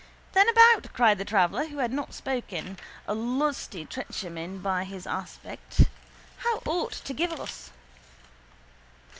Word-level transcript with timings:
—Then 0.31 0.49
about! 0.49 0.91
cried 0.93 1.19
the 1.19 1.25
traveller 1.25 1.67
who 1.67 1.77
had 1.77 1.93
not 1.93 2.15
spoken, 2.15 2.79
a 3.07 3.13
lusty 3.13 3.85
trencherman 3.85 4.57
by 4.57 4.83
his 4.83 5.05
aspect. 5.05 5.81
Hast 6.37 6.67
aught 6.67 6.93
to 7.05 7.13
give 7.13 7.33
us? 7.39 7.69